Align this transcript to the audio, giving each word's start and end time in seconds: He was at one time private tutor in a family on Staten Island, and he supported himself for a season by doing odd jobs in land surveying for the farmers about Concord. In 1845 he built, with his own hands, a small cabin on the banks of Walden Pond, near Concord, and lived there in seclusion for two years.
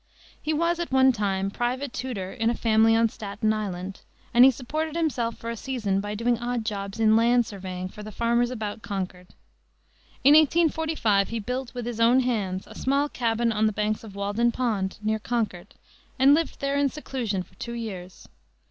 He 0.41 0.51
was 0.51 0.79
at 0.79 0.91
one 0.91 1.11
time 1.11 1.51
private 1.51 1.93
tutor 1.93 2.31
in 2.33 2.49
a 2.49 2.55
family 2.55 2.95
on 2.95 3.07
Staten 3.07 3.53
Island, 3.53 4.01
and 4.33 4.43
he 4.43 4.49
supported 4.49 4.95
himself 4.95 5.37
for 5.37 5.51
a 5.51 5.55
season 5.55 6.01
by 6.01 6.15
doing 6.15 6.39
odd 6.39 6.65
jobs 6.65 6.99
in 6.99 7.15
land 7.15 7.45
surveying 7.45 7.87
for 7.87 8.01
the 8.01 8.11
farmers 8.11 8.49
about 8.49 8.81
Concord. 8.81 9.27
In 10.23 10.33
1845 10.33 11.27
he 11.29 11.37
built, 11.37 11.75
with 11.75 11.85
his 11.85 11.99
own 11.99 12.21
hands, 12.21 12.65
a 12.65 12.73
small 12.73 13.09
cabin 13.09 13.51
on 13.51 13.67
the 13.67 13.71
banks 13.73 14.03
of 14.03 14.15
Walden 14.15 14.51
Pond, 14.51 14.97
near 15.03 15.19
Concord, 15.19 15.75
and 16.17 16.33
lived 16.33 16.61
there 16.61 16.79
in 16.79 16.89
seclusion 16.89 17.43
for 17.43 17.53
two 17.53 17.73
years. 17.73 18.27